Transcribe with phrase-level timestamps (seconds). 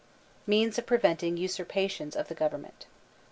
[0.47, 2.85] Means of Preventing Usurpations of the Gov ernment.